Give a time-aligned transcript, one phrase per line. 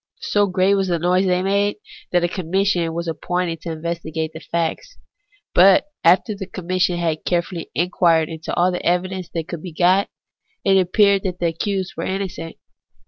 [0.21, 1.75] So great was the noise they made,
[2.11, 4.97] that a Commission was appointed to investi gate the facts;
[5.53, 10.09] but after the Commission had carefully inquired into all the evidence that could be got,
[10.65, 12.55] it appeared that the accused were innocent.